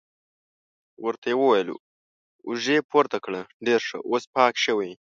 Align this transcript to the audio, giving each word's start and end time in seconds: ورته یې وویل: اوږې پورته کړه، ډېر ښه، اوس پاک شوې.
ورته 1.05 1.25
یې 1.31 1.39
وویل: 1.41 1.69
اوږې 2.47 2.77
پورته 2.89 3.17
کړه، 3.25 3.41
ډېر 3.65 3.79
ښه، 3.87 3.97
اوس 4.09 4.23
پاک 4.35 4.53
شوې. 4.65 4.91